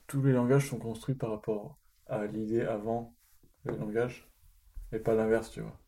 tous 0.07 0.23
les 0.23 0.33
langages 0.33 0.68
sont 0.68 0.78
construits 0.78 1.14
par 1.14 1.30
rapport 1.30 1.78
à 2.07 2.26
l'idée 2.26 2.62
avant 2.62 3.14
le 3.64 3.76
langage, 3.76 4.28
et 4.92 4.99
pas 4.99 5.14
l'inverse, 5.14 5.50
tu 5.50 5.61
vois. 5.61 5.78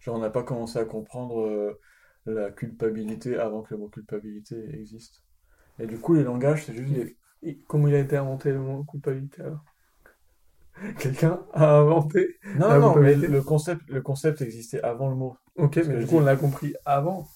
Genre, 0.00 0.16
on 0.16 0.18
n'a 0.18 0.30
pas 0.30 0.42
commencé 0.42 0.78
à 0.78 0.84
comprendre 0.84 1.40
euh, 1.40 1.80
la 2.26 2.50
culpabilité 2.50 3.38
avant 3.38 3.62
que 3.62 3.74
le 3.74 3.80
mot 3.80 3.88
culpabilité 3.88 4.56
existe. 4.74 5.22
Et 5.78 5.86
du 5.86 5.98
coup, 5.98 6.14
les 6.14 6.24
langages, 6.24 6.66
c'est 6.66 6.74
juste 6.74 6.92
des... 6.92 7.16
Et 7.42 7.58
comment 7.66 7.88
il 7.88 7.94
a 7.94 7.98
été 7.98 8.16
inventé 8.16 8.52
le 8.52 8.60
mot 8.60 8.84
culpabilité 8.84 9.42
alors? 9.42 9.64
Quelqu'un 10.98 11.40
a 11.52 11.78
inventé 11.78 12.36
Non, 12.56 12.78
non, 12.78 12.96
mais 12.96 13.14
le 13.14 13.42
concept, 13.42 13.82
le 13.88 14.00
concept 14.00 14.42
existait 14.42 14.82
avant 14.82 15.08
le 15.08 15.16
mot. 15.16 15.36
Ok, 15.56 15.76
mais 15.76 15.98
du 15.98 16.06
coup, 16.06 16.16
on 16.16 16.20
l'a 16.20 16.36
compris 16.36 16.74
avant. 16.84 17.26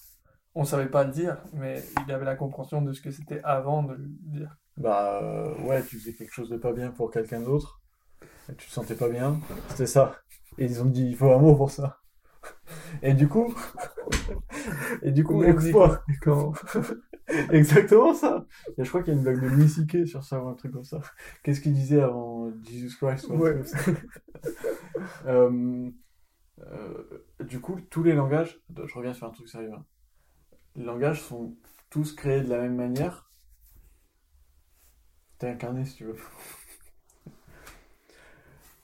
On 0.59 0.63
savait 0.63 0.87
pas 0.87 1.03
le 1.03 1.11
dire, 1.11 1.37
mais 1.53 1.83
il 2.07 2.11
avait 2.11 2.25
la 2.25 2.35
compréhension 2.35 2.81
de 2.81 2.91
ce 2.91 2.99
que 2.99 3.11
c'était 3.11 3.39
avant 3.43 3.83
de 3.83 3.93
le 3.93 4.07
dire. 4.07 4.57
Bah 4.75 5.19
euh, 5.21 5.53
ouais, 5.61 5.83
tu 5.83 5.99
faisais 5.99 6.13
quelque 6.13 6.33
chose 6.33 6.49
de 6.49 6.57
pas 6.57 6.73
bien 6.73 6.89
pour 6.89 7.11
quelqu'un 7.11 7.41
d'autre, 7.41 7.79
et 8.49 8.55
tu 8.55 8.67
te 8.67 8.71
sentais 8.71 8.95
pas 8.95 9.07
bien, 9.07 9.39
c'était 9.69 9.85
ça. 9.85 10.15
Et 10.57 10.65
ils 10.65 10.81
ont 10.81 10.85
dit, 10.85 11.05
il 11.09 11.15
faut 11.15 11.31
un 11.31 11.37
mot 11.37 11.55
pour 11.55 11.69
ça. 11.69 11.99
Et 13.03 13.13
du 13.13 13.27
coup, 13.27 13.53
et 15.03 15.11
du 15.11 15.23
coup, 15.23 15.43
exploit. 15.43 16.03
Quand... 16.23 16.53
Exactement 17.51 18.15
ça. 18.15 18.45
Et 18.79 18.83
je 18.83 18.89
crois 18.89 19.03
qu'il 19.03 19.13
y 19.13 19.15
a 19.15 19.19
une 19.19 19.23
blague 19.23 19.41
de 19.41 19.49
Missike 19.49 20.07
sur 20.07 20.23
ça 20.23 20.41
ou 20.41 20.47
un 20.47 20.55
truc 20.55 20.71
comme 20.71 20.85
ça. 20.85 20.99
Qu'est-ce 21.43 21.61
qu'il 21.61 21.73
disait 21.73 22.01
avant 22.01 22.49
Jesus 22.63 22.95
Christ 22.97 23.27
Ouais. 23.29 23.61
Euh, 25.27 25.91
euh, 26.59 27.03
du 27.41 27.59
coup, 27.59 27.79
tous 27.91 28.01
les 28.01 28.13
langages, 28.13 28.59
je 28.75 28.93
reviens 28.95 29.13
sur 29.13 29.27
un 29.27 29.29
truc 29.29 29.47
sérieux. 29.47 29.71
hein. 29.71 29.85
Les 30.77 30.85
langages 30.85 31.21
sont 31.21 31.57
tous 31.89 32.13
créés 32.15 32.41
de 32.41 32.47
la 32.47 32.59
même 32.61 32.77
manière. 32.77 33.29
T'es 35.39 35.47
incarné 35.49 35.83
si 35.85 35.95
tu 35.95 36.05
veux. 36.05 36.15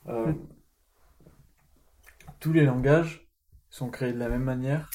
Euh, 0.07 0.33
tous 2.39 2.53
les 2.53 2.63
langages 2.65 3.27
sont 3.71 3.89
créés 3.89 4.13
de 4.13 4.19
la 4.19 4.29
même 4.29 4.43
manière 4.43 4.91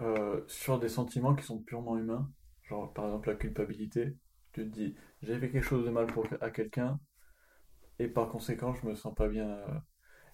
euh, 0.00 0.42
sur 0.46 0.78
des 0.78 0.88
sentiments 0.88 1.34
qui 1.34 1.44
sont 1.44 1.58
purement 1.60 1.96
humains. 1.98 2.30
Genre, 2.64 2.92
par 2.92 3.06
exemple, 3.06 3.28
la 3.28 3.36
culpabilité. 3.36 4.16
Tu 4.52 4.62
te 4.64 4.74
dis, 4.74 4.94
j'ai 5.22 5.38
fait 5.38 5.50
quelque 5.50 5.64
chose 5.64 5.84
de 5.84 5.90
mal 5.90 6.06
pour, 6.06 6.26
à 6.40 6.50
quelqu'un, 6.50 6.98
et 7.98 8.08
par 8.08 8.28
conséquent, 8.28 8.74
je 8.74 8.86
me 8.86 8.94
sens 8.94 9.14
pas 9.14 9.28
bien. 9.28 9.48
euh. 9.48 9.78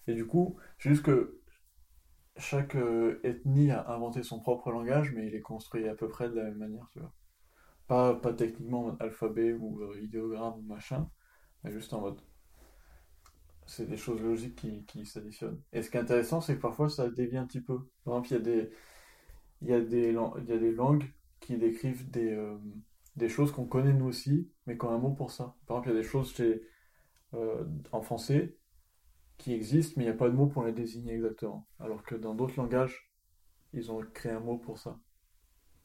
Et 0.09 0.15
du 0.15 0.27
coup, 0.27 0.59
c'est 0.79 0.91
juste 0.91 1.05
que 1.05 1.40
chaque 2.37 2.77
euh, 2.77 3.21
ethnie 3.25 3.71
a 3.71 3.89
inventé 3.91 4.23
son 4.23 4.41
propre 4.41 4.71
langage, 4.71 5.13
mais 5.13 5.27
il 5.29 5.35
est 5.35 5.41
construit 5.43 5.89
à 5.89 5.95
peu 5.95 6.09
près 6.09 6.29
de 6.29 6.35
la 6.37 6.45
même 6.45 6.59
manière, 6.59 6.89
tu 6.93 7.01
vois. 7.01 7.13
Pas, 7.89 8.15
pas 8.15 8.35
techniquement 8.35 8.97
alphabet 9.01 9.53
ou 9.55 9.83
euh, 9.83 10.01
idéogramme 10.03 10.55
ou 10.59 10.63
machin, 10.63 11.09
mais 11.65 11.73
juste 11.73 11.93
en 11.95 12.01
mode. 12.03 12.21
C'est 13.67 13.89
des 13.89 13.97
choses 13.97 14.21
logiques 14.21 14.57
qui, 14.57 14.85
qui 14.85 15.07
s'additionnent. 15.07 15.61
Et 15.73 15.83
ce 15.83 15.91
qui 15.91 15.97
est 15.97 16.01
intéressant, 16.01 16.41
c'est 16.41 16.57
que 16.57 16.61
parfois 16.61 16.89
ça 16.89 17.09
dévie 17.09 17.37
un 17.37 17.47
petit 17.47 17.61
peu. 17.61 17.79
Par 18.05 18.15
exemple, 18.15 18.29
il 18.29 18.33
y 18.33 18.37
a 18.37 18.41
des, 18.41 18.71
y 19.63 19.71
y 20.51 20.53
a 20.53 20.59
des 20.59 20.73
langues 20.73 21.05
qui 21.41 21.57
décrivent 21.57 22.11
des, 22.11 22.33
euh, 22.33 22.57
des 23.17 23.29
choses 23.29 23.53
qu'on 23.53 23.67
connaît 23.67 23.93
nous 23.93 24.07
aussi, 24.07 24.51
mais 24.67 24.77
qui 24.77 24.85
ont 24.85 24.91
un 24.91 24.99
mot 24.99 25.13
pour 25.13 25.31
ça. 25.31 25.57
Par 25.67 25.79
exemple, 25.79 25.91
il 25.91 25.95
y 25.97 25.99
a 25.99 26.03
des 26.03 26.09
choses 26.09 26.35
chez, 26.35 26.63
en 27.93 28.03
français 28.03 28.57
qui 29.41 29.55
existent, 29.55 29.95
mais 29.99 30.05
il 30.05 30.09
n'y 30.09 30.13
a 30.15 30.17
pas 30.19 30.31
de 30.31 30.37
mot 30.37 30.47
pour 30.47 30.65
les 30.65 30.73
désigner 30.73 31.15
exactement. 31.15 31.69
Alors 31.81 32.05
que 32.05 32.15
dans 32.17 32.35
d'autres 32.37 32.57
langages, 32.59 33.11
ils 33.75 33.93
ont 33.93 34.01
créé 34.15 34.33
un 34.33 34.41
mot 34.41 34.59
pour 34.59 34.79
ça. 34.79 34.99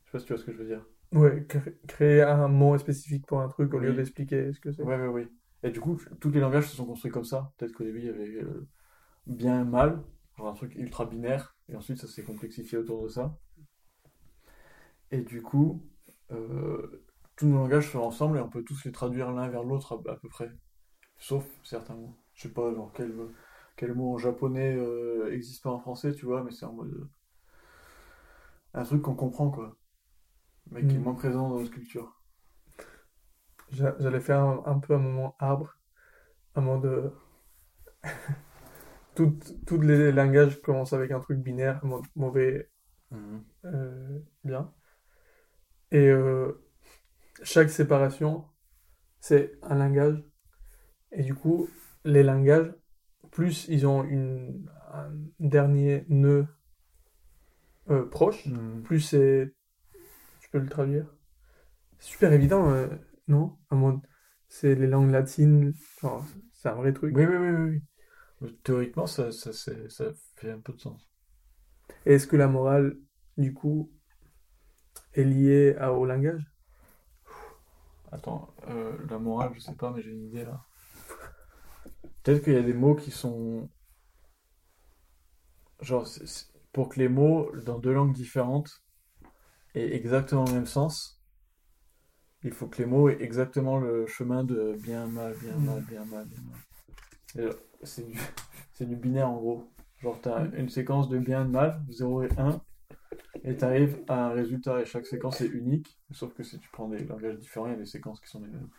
Je 0.06 0.12
sais 0.12 0.14
pas 0.14 0.20
si 0.20 0.26
tu 0.28 0.34
vois 0.34 0.42
ce 0.42 0.46
que 0.46 0.54
je 0.54 0.58
veux 0.60 0.68
dire. 0.68 0.86
Ouais, 1.14 1.46
cré- 1.48 1.80
créer 1.88 2.22
un 2.22 2.48
mot 2.48 2.78
spécifique 2.78 3.26
pour 3.26 3.42
un 3.42 3.48
truc 3.48 3.74
au 3.74 3.80
lieu 3.80 3.92
Oui. 3.92 3.96
d'expliquer 3.96 4.54
ce 4.54 4.60
que 4.60 4.72
c'est. 4.72 4.88
Ouais, 4.88 4.98
ouais, 4.98 5.08
ouais. 5.08 5.28
Et 5.64 5.72
du 5.72 5.82
coup, 5.82 5.98
tous 6.20 6.32
les 6.32 6.40
langages 6.40 6.70
se 6.70 6.76
sont 6.76 6.86
construits 6.86 7.12
comme 7.12 7.26
ça. 7.26 7.54
Peut-être 7.58 7.74
qu'au 7.74 7.84
début, 7.84 8.00
il 8.00 8.06
y 8.06 8.10
avait 8.10 8.44
euh, 8.44 8.68
bien 9.28 9.62
et 9.62 9.66
mal, 9.66 10.04
genre 10.38 10.48
un 10.50 10.54
truc 10.54 10.76
ultra 10.76 11.06
binaire, 11.06 11.58
et 11.70 11.76
ensuite 11.78 12.00
ça 12.00 12.08
s'est 12.08 12.24
complexifié 12.24 12.78
autour 12.80 13.04
de 13.04 13.10
ça. 13.10 13.38
Et 15.12 15.22
du 15.22 15.42
coup, 15.42 15.84
euh, 16.32 17.04
tous 17.36 17.48
nos 17.48 17.58
langages 17.58 17.92
sont 17.92 18.00
ensemble 18.00 18.38
et 18.38 18.42
on 18.42 18.50
peut 18.50 18.64
tous 18.64 18.84
les 18.86 18.92
traduire 18.92 19.32
l'un 19.32 19.48
vers 19.50 19.64
l'autre 19.64 19.94
à, 20.08 20.12
à 20.12 20.16
peu 20.18 20.30
près. 20.30 20.52
Sauf 21.18 21.46
certains 21.64 21.96
mots. 21.96 22.18
Je 22.36 22.44
sais 22.44 22.54
pas, 22.54 22.74
genre 22.74 22.92
quel, 22.94 23.14
quel 23.78 23.94
mot 23.96 24.14
en 24.14 24.18
japonais 24.20 24.76
euh, 24.78 25.32
existe 25.34 25.64
pas 25.64 25.72
en 25.72 25.80
français, 25.80 26.14
tu 26.14 26.26
vois, 26.26 26.44
mais 26.44 26.52
c'est 26.52 26.66
en 26.66 26.74
mode. 26.74 26.94
euh, 26.94 27.10
un 28.76 28.84
truc 28.84 29.02
qu'on 29.02 29.16
comprend, 29.16 29.50
quoi. 29.50 29.76
Mais 30.72 30.86
qui 30.86 30.98
est 30.98 31.00
Mm. 31.00 31.04
moins 31.04 31.16
présent 31.16 31.50
dans 31.50 31.60
notre 31.60 31.72
culture. 31.72 32.22
J'a- 33.70 33.96
J'allais 34.00 34.22
faire 34.22 34.40
un, 34.42 34.64
un 34.66 34.80
peu 34.80 34.96
un 34.96 34.98
moment 34.98 35.36
arbre, 35.38 35.78
un 36.56 36.62
moment 36.62 36.80
de... 36.80 37.14
Tous 39.16 39.82
les 39.82 40.12
langages 40.12 40.62
commencent 40.62 40.94
avec 40.94 41.12
un 41.12 41.20
truc 41.20 41.40
binaire, 41.40 41.82
mauvais, 42.16 42.70
euh, 43.66 44.20
bien. 44.44 44.74
Et 45.92 46.08
euh, 46.10 46.64
chaque 47.44 47.70
séparation, 47.70 48.46
c'est 49.22 49.54
un 49.64 49.76
langage. 49.78 50.24
Et 51.12 51.24
du 51.24 51.36
coup, 51.36 51.70
les 52.06 52.24
langages, 52.24 52.74
plus 53.32 53.68
ils 53.70 53.88
ont 53.88 54.04
une, 54.04 54.70
un 54.94 55.12
dernier 55.40 56.06
nœud 56.10 56.48
euh, 57.90 58.06
proche, 58.10 58.46
Mm. 58.48 58.84
plus 58.84 59.00
c'est... 59.02 59.54
Tu 60.42 60.50
peux 60.50 60.60
le 60.60 60.70
traduire? 60.70 61.08
C'est 62.00 62.12
super 62.12 62.34
évident, 62.34 62.70
euh, 62.72 62.88
non? 63.28 63.58
Mode, 63.72 64.00
c'est 64.48 64.76
les 64.76 64.88
langues 64.88 65.12
latines, 65.12 65.74
genre, 66.02 66.26
c'est 66.54 66.70
un 66.70 66.76
vrai 66.76 66.94
truc. 66.94 67.16
Oui, 67.16 67.26
oui, 67.26 67.36
oui, 67.38 67.82
oui. 68.42 68.58
Théoriquement, 68.64 69.08
ça, 69.08 69.32
ça, 69.32 69.52
ça 69.54 70.06
fait 70.38 70.52
un 70.52 70.60
peu 70.60 70.74
de 70.74 70.80
sens. 70.80 71.10
Et 72.06 72.14
est-ce 72.14 72.26
que 72.26 72.38
la 72.38 72.48
morale, 72.48 72.98
du 73.38 73.54
coup, 73.54 73.92
est 75.16 75.24
liée 75.24 75.76
à- 75.80 75.94
au 75.94 76.06
langage? 76.06 76.44
Attends, 78.12 78.50
euh, 78.68 78.94
la 79.10 79.20
morale, 79.20 79.52
je 79.54 79.60
sais 79.60 79.76
pas, 79.76 79.92
mais 79.92 80.02
j'ai 80.02 80.12
une 80.12 80.26
idée 80.26 80.44
là. 80.46 80.66
Peut-être 82.26 82.44
qu'il 82.44 82.54
y 82.54 82.58
a 82.58 82.64
des 82.64 82.74
mots 82.74 82.96
qui 82.96 83.12
sont. 83.12 83.70
Genre, 85.80 86.08
pour 86.74 86.90
que 86.90 87.00
les 87.00 87.08
mots 87.08 87.52
dans 87.66 87.78
deux 87.78 87.94
langues 87.94 88.14
différentes 88.14 88.84
aient 89.76 89.96
exactement 89.96 90.44
le 90.46 90.54
même 90.54 90.66
sens, 90.66 91.22
il 92.44 92.52
faut 92.52 92.66
que 92.66 92.80
les 92.80 92.88
mots 92.88 93.10
aient 93.10 93.22
exactement 93.22 93.78
le 93.78 94.08
chemin 94.08 94.44
de 94.44 94.76
bien, 94.82 95.06
mal, 95.06 95.36
bien, 95.38 95.56
mal, 95.58 95.84
bien, 95.84 96.04
mal, 96.06 96.26
bien, 96.26 96.42
mal. 97.38 97.54
C'est 97.84 98.88
du... 98.88 98.96
binaire 98.96 99.30
en 99.30 99.38
gros. 99.38 99.72
Genre, 100.00 100.20
t'as 100.20 100.48
une 100.58 100.70
séquence 100.70 101.10
de 101.10 101.20
bien, 101.20 101.46
de 101.46 101.52
mal, 101.52 101.80
0 101.90 102.24
et 102.24 102.30
1, 102.40 102.60
et 103.44 103.56
t'arrives 103.56 104.04
à 104.08 104.26
un 104.26 104.30
résultat, 104.30 104.82
et 104.82 104.86
chaque 104.86 105.06
séquence 105.06 105.42
est 105.42 105.48
unique, 105.48 106.00
sauf 106.12 106.34
que 106.34 106.42
si 106.42 106.58
tu 106.58 106.70
prends 106.72 106.88
des 106.88 107.04
langages 107.06 107.38
différents, 107.38 107.68
il 107.68 107.74
y 107.74 107.76
a 107.76 107.78
des 107.78 107.86
séquences 107.86 108.20
qui 108.20 108.30
sont 108.30 108.42
les 108.42 108.50
mêmes. 108.50 108.70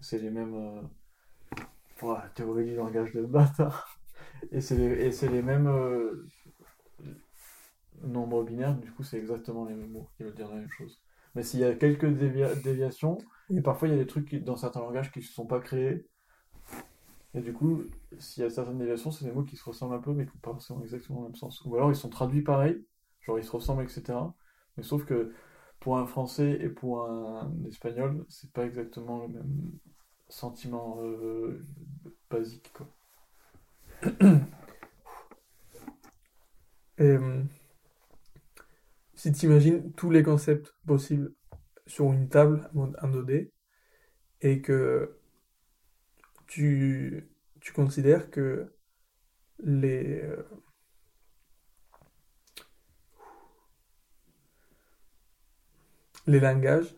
C'est 0.00 0.18
les 0.18 0.30
mêmes. 0.30 0.54
Euh... 0.54 0.80
Ouah, 2.02 2.24
théorie 2.34 2.64
du 2.64 2.76
langage 2.76 3.12
de 3.12 3.22
bâtard. 3.22 3.98
Et 4.52 4.60
c'est 4.60 4.76
les, 4.76 5.42
mêmes 5.42 5.66
euh, 5.66 6.26
nombres 8.02 8.44
binaires, 8.44 8.76
du 8.76 8.90
coup, 8.92 9.02
c'est 9.02 9.18
exactement 9.18 9.64
les 9.64 9.74
mêmes 9.74 9.90
mots 9.90 10.08
qui 10.16 10.22
veulent 10.22 10.34
dire 10.34 10.48
la 10.48 10.56
même 10.56 10.70
chose. 10.70 11.00
Mais 11.34 11.42
s'il 11.42 11.60
y 11.60 11.64
a 11.64 11.74
quelques 11.74 12.06
dévia- 12.06 12.54
déviations, 12.62 13.18
et 13.50 13.60
parfois 13.60 13.88
il 13.88 13.92
y 13.92 13.94
a 13.94 13.98
des 13.98 14.06
trucs 14.06 14.34
dans 14.44 14.56
certains 14.56 14.80
langages 14.80 15.10
qui 15.10 15.20
ne 15.20 15.24
se 15.24 15.32
sont 15.32 15.46
pas 15.46 15.60
créés, 15.60 16.06
et 17.34 17.40
du 17.40 17.52
coup, 17.52 17.82
s'il 18.18 18.42
y 18.42 18.46
a 18.46 18.50
certaines 18.50 18.78
déviations, 18.78 19.10
c'est 19.10 19.26
des 19.26 19.32
mots 19.32 19.42
qui 19.42 19.56
se 19.56 19.64
ressemblent 19.64 19.94
un 19.94 20.00
peu, 20.00 20.12
mais 20.12 20.24
qui 20.24 20.32
n'ont 20.32 20.40
pas 20.40 20.52
forcément 20.52 20.82
exactement 20.82 21.20
le 21.20 21.26
même 21.26 21.34
sens. 21.34 21.62
Ou 21.64 21.76
alors 21.76 21.90
ils 21.90 21.96
sont 21.96 22.08
traduits 22.08 22.42
pareil, 22.42 22.82
genre 23.20 23.38
ils 23.38 23.44
se 23.44 23.50
ressemblent, 23.50 23.82
etc. 23.82 24.34
Mais 24.76 24.82
sauf 24.82 25.04
que 25.04 25.32
pour 25.80 25.98
un 25.98 26.06
français 26.06 26.58
et 26.60 26.68
pour 26.68 27.04
un 27.04 27.52
espagnol, 27.68 28.24
c'est 28.28 28.52
pas 28.52 28.64
exactement 28.64 29.26
le 29.26 29.28
même 29.28 29.72
sentiment 30.28 30.98
euh, 31.02 31.62
basique, 32.30 32.72
quoi. 32.72 32.88
Euh, 36.98 37.44
si 39.14 39.32
tu 39.32 39.46
imagines 39.46 39.92
tous 39.92 40.10
les 40.10 40.22
concepts 40.22 40.74
possibles 40.86 41.34
sur 41.86 42.12
une 42.12 42.28
table 42.30 42.70
mode 42.72 42.96
1-2D 43.02 43.50
et 44.40 44.62
que 44.62 45.18
tu, 46.46 47.28
tu 47.60 47.72
considères 47.74 48.30
que 48.30 48.72
les, 49.58 50.22
euh, 50.22 50.42
les 56.26 56.40
langages, 56.40 56.94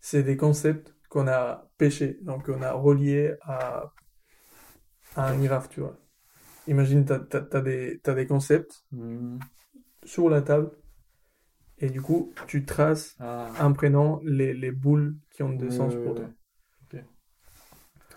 c'est 0.00 0.22
des 0.22 0.36
concepts 0.36 0.94
qu'on 1.12 1.28
a 1.28 1.68
pêchés, 1.76 2.18
donc 2.22 2.46
qu'on 2.46 2.62
a 2.62 2.72
reliés 2.72 3.34
à, 3.42 3.92
à 5.14 5.28
un 5.30 5.38
graphe, 5.42 5.68
tu 5.68 5.80
vois. 5.80 5.96
Imagine, 6.66 7.04
tu 7.04 7.12
as, 7.12 7.60
des, 7.62 8.00
t'as 8.02 8.14
des 8.14 8.26
concepts 8.26 8.84
Hmm. 8.92 9.38
sur 10.04 10.28
la 10.30 10.42
table 10.42 10.70
Et 11.78 11.90
du 11.90 12.00
coup, 12.00 12.32
tu 12.46 12.64
traces 12.64 13.16
Ah. 13.20 13.50
en 13.60 13.74
prenant 13.74 14.20
les, 14.24 14.54
les 14.54 14.70
boules 14.72 15.16
qui 15.32 15.42
ont 15.42 15.52
des 15.52 15.70
sens 15.70 15.94
pour 16.02 16.14
toi. 16.14 16.30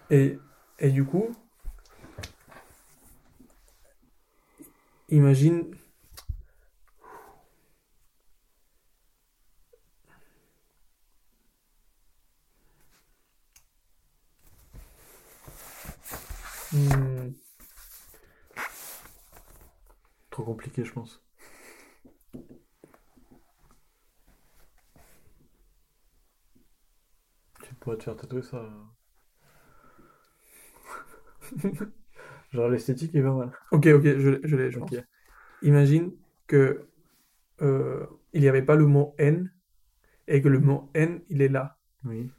Et, 0.10 0.38
et 0.80 0.92
du 0.92 1.04
coup, 1.06 1.28
imagine. 5.10 5.76
Hmm, 16.72 17.36
Trop 20.30 20.44
compliqué, 20.76 20.84
je 20.84 20.94
pense. 20.94 21.24
Tu 27.64 27.74
pourrais 27.76 27.98
te 27.98 28.04
faire 28.04 28.16
tatouer 28.16 28.42
ça. 28.42 28.70
Genre 32.52 32.70
l'esthétique 32.70 33.16
est 33.16 33.22
pas 33.22 33.34
mal. 33.34 33.52
Ok, 33.72 33.88
ok, 33.88 34.04
je, 34.04 34.40
je 34.44 34.56
l'ai, 34.56 34.72
je 34.72 34.80
pense. 34.80 34.92
Ok. 34.92 35.04
Imagine 35.62 36.12
que 36.48 36.88
euh, 37.62 38.06
il 38.34 38.42
n'y 38.42 38.48
avait 38.48 38.62
pas 38.62 38.76
le 38.76 38.86
mot 38.86 39.16
N 39.18 39.52
et 40.28 40.42
que 40.42 40.50
le 40.50 40.60
mot 40.60 40.90
N, 40.94 41.22
il 41.30 41.42
est 41.42 41.48
là. 41.48 41.80
Oui. 42.04 42.30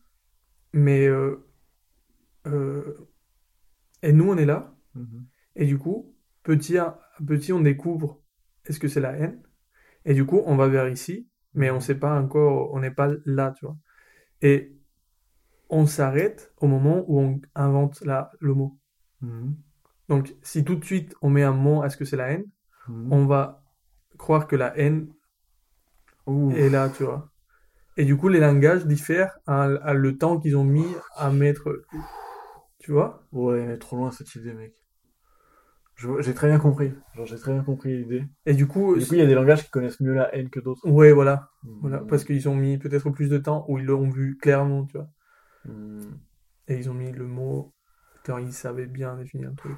Mais 0.72 1.06
euh, 1.06 1.44
euh, 2.46 3.08
et 4.02 4.12
nous, 4.12 4.30
on 4.30 4.36
est 4.36 4.44
là. 4.44 4.74
Mhm. 4.94 5.26
Et 5.56 5.66
du 5.66 5.78
coup, 5.78 6.14
petit 6.42 6.76
à 6.76 7.00
petit, 7.26 7.52
on 7.52 7.60
découvre 7.60 8.20
est-ce 8.66 8.80
que 8.80 8.88
c'est 8.88 9.00
la 9.00 9.12
haine? 9.12 9.42
Et 10.04 10.14
du 10.14 10.26
coup, 10.26 10.42
on 10.46 10.56
va 10.56 10.68
vers 10.68 10.88
ici, 10.88 11.28
mais 11.54 11.70
on 11.70 11.80
sait 11.80 11.96
pas 11.98 12.18
encore, 12.20 12.72
on 12.74 12.80
n'est 12.80 12.90
pas 12.90 13.10
là, 13.26 13.52
tu 13.56 13.66
vois. 13.66 13.76
Et 14.42 14.72
on 15.68 15.86
s'arrête 15.86 16.52
au 16.58 16.66
moment 16.66 17.04
où 17.08 17.20
on 17.20 17.40
invente 17.54 18.00
la, 18.02 18.30
le 18.40 18.54
mot. 18.54 18.78
Mhm. 19.20 19.56
Donc, 20.08 20.34
si 20.42 20.64
tout 20.64 20.76
de 20.76 20.84
suite 20.84 21.14
on 21.22 21.30
met 21.30 21.42
un 21.42 21.52
mot 21.52 21.82
à 21.82 21.90
ce 21.90 21.96
que 21.96 22.04
c'est 22.04 22.16
la 22.16 22.30
haine, 22.30 22.44
Mhm. 22.88 23.12
on 23.12 23.26
va 23.26 23.62
croire 24.18 24.46
que 24.46 24.56
la 24.56 24.76
haine 24.78 25.08
Ouh. 26.26 26.52
est 26.52 26.70
là, 26.70 26.88
tu 26.90 27.04
vois. 27.04 27.30
Et 27.96 28.04
du 28.04 28.16
coup, 28.16 28.28
les 28.28 28.40
langages 28.40 28.86
diffèrent 28.86 29.38
à, 29.46 29.64
à 29.64 29.94
le 29.94 30.18
temps 30.18 30.38
qu'ils 30.38 30.56
ont 30.56 30.64
mis 30.64 30.86
à 31.16 31.30
mettre. 31.30 31.84
Tu 32.78 32.92
vois? 32.92 33.22
Ouais, 33.32 33.66
mais 33.66 33.78
trop 33.78 33.96
loin 33.96 34.10
cette 34.10 34.34
idée, 34.34 34.52
mec. 34.52 34.74
J'ai 35.96 36.34
très 36.34 36.48
bien 36.48 36.58
compris. 36.58 36.92
Genre, 37.14 37.26
j'ai 37.26 37.36
très 37.36 37.52
bien 37.52 37.62
compris 37.62 37.96
l'idée. 37.96 38.24
Et 38.44 38.54
du 38.54 38.66
coup, 38.66 38.96
Du 38.96 39.06
coup, 39.06 39.14
il 39.14 39.18
y 39.18 39.22
a 39.22 39.26
des 39.26 39.34
langages 39.34 39.64
qui 39.64 39.70
connaissent 39.70 40.00
mieux 40.00 40.12
la 40.12 40.34
haine 40.34 40.50
que 40.50 40.60
d'autres. 40.60 40.86
ouais, 40.88 41.12
voilà. 41.12 41.50
Mhm. 41.64 41.78
Voilà, 41.80 41.98
parce 42.00 42.24
qu'ils 42.24 42.48
ont 42.48 42.54
mis 42.54 42.78
peut-être 42.78 43.08
plus 43.10 43.28
de 43.30 43.38
temps 43.38 43.64
où 43.68 43.78
ils 43.78 43.84
l'ont 43.84 44.08
vu 44.08 44.36
clairement, 44.36 44.84
tu 44.84 44.98
vois. 44.98 45.08
Mhm. 45.64 46.18
Et 46.68 46.76
ils 46.76 46.90
ont 46.90 46.94
mis 46.94 47.12
le 47.12 47.26
mot 47.26 47.72
quand 48.24 48.38
ils 48.38 48.52
savaient 48.52 48.86
bien 48.86 49.16
définir 49.16 49.50
le 49.50 49.56
truc. 49.56 49.76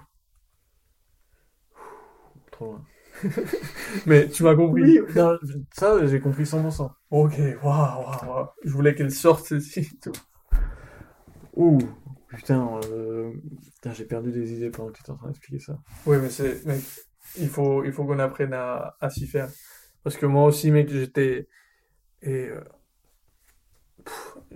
Trop 2.51 2.67
loin. 2.67 2.85
Mais 4.07 4.29
tu 4.29 4.43
m'as 4.43 4.55
compris. 4.55 4.83
Oui, 4.83 5.01
non, 5.15 5.39
ça, 5.73 6.07
j'ai 6.07 6.21
compris 6.21 6.47
100%. 6.47 6.93
Ok, 7.11 7.35
waouh, 7.63 8.03
waouh, 8.05 8.29
waouh. 8.29 8.47
Je 8.65 8.71
voulais 8.71 8.95
qu'elle 8.95 9.13
sorte 9.13 9.59
vois. 10.11 10.19
Ouh, 11.57 11.79
putain, 12.29 12.81
euh, 12.93 13.33
putain, 13.75 13.93
j'ai 13.93 14.05
perdu 14.05 14.31
des 14.33 14.53
idées 14.55 14.71
pendant 14.71 14.91
que 14.91 14.97
tu 14.97 15.03
étais 15.03 15.11
en 15.11 15.17
train 15.17 15.29
d'expliquer 15.29 15.59
ça. 15.61 15.79
Oui, 16.07 16.17
mais 16.21 16.31
c'est, 16.31 16.65
mec, 16.67 16.81
il 17.39 17.49
faut, 17.49 17.85
il 17.85 17.93
faut 17.93 18.05
qu'on 18.05 18.19
apprenne 18.19 18.53
à, 18.53 18.97
à 19.01 19.11
s'y 19.11 19.27
faire. 19.27 19.49
Parce 20.05 20.17
que 20.17 20.27
moi 20.27 20.45
aussi, 20.45 20.71
mec, 20.71 20.89
j'étais. 20.89 21.49
Et. 22.23 22.49
euh, 22.49 22.61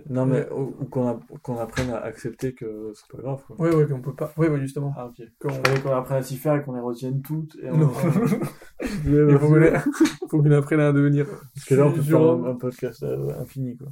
Non, 0.09 0.25
mais 0.25 0.49
ou, 0.51 0.75
ou 0.79 0.85
qu'on 0.85 1.07
a- 1.07 1.19
qu'on 1.43 1.57
apprenne 1.59 1.91
à 1.91 1.97
accepter 1.99 2.53
que 2.53 2.91
c'est 2.95 3.07
pas 3.15 3.21
grave, 3.21 3.43
quoi. 3.45 3.59
Ouais, 3.61 3.73
ouais, 3.75 3.87
qu'on 3.87 4.01
peut 4.01 4.15
pas. 4.15 4.33
Ouais, 4.37 4.49
ouais, 4.49 4.59
justement. 4.59 4.93
Ah, 4.97 5.07
ok. 5.07 5.25
Qu'on- 5.39 5.81
qu'on 5.81 5.95
apprenne 5.95 6.17
à 6.17 6.23
s'y 6.23 6.37
faire 6.37 6.55
et 6.55 6.63
qu'on 6.63 6.73
les 6.73 6.81
retienne 6.81 7.21
toutes. 7.21 7.55
Et 7.61 7.69
Non. 7.69 7.91
Il 9.05 9.37
faut 9.39 9.47
qu'on 9.49 9.79
faut 10.29 10.41
qu'on 10.41 10.51
apprenne 10.51 10.79
à 10.79 10.91
devenir. 10.91 11.25
Parce 11.53 11.65
que 11.67 11.75
là, 11.75 11.85
on 11.87 11.91
peut 11.93 12.01
faire 12.01 12.19
un 12.21 12.55
podcast 12.55 13.03
euh, 13.03 13.29
infini, 13.39 13.77
quoi. 13.77 13.87